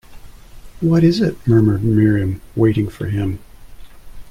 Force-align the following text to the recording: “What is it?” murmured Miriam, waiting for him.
“What 0.79 1.03
is 1.03 1.21
it?” 1.21 1.37
murmured 1.47 1.83
Miriam, 1.83 2.41
waiting 2.55 2.87
for 2.89 3.05
him. 3.05 3.37